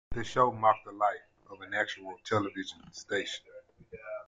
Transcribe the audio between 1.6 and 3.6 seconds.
an actual television station.